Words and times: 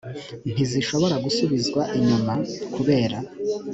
ntizishobora 0.53 1.15
gusubizwa 1.25 1.81
inyuma 1.97 2.33
kubera 2.75 3.17